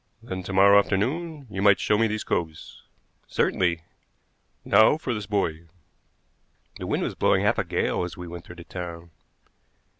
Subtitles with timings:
[0.23, 2.81] "Then to morrow afternoon you might show me these coves."
[3.27, 3.83] "Certainly."
[4.65, 5.67] "Now for this boy."
[6.79, 9.11] The wind was blowing half a gale as we went through the town.